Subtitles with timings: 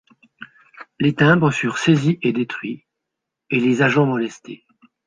[0.99, 2.87] Les timbres furent saisis et détruits,
[3.51, 4.65] et les agents molestés.